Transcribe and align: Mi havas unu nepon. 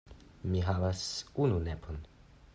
Mi 0.53 0.63
havas 0.69 1.05
unu 1.45 1.61
nepon. 1.71 2.05